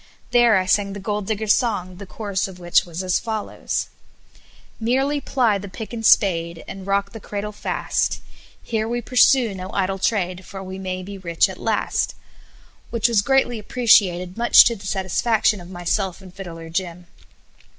[0.31, 3.85] There I sang the Gold Digger's Song, the chorus of which was as follows:
[4.79, 8.19] "Merely ply the pick and spade, And rock the cradle fast;
[8.63, 12.15] Here we pursue no idle trade, For we may be rich at last."
[12.89, 17.05] which was greatly appreciated much to the satisfaction of myself and Fiddler Jim.